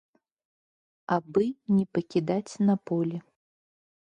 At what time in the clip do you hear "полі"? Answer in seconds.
2.93-3.17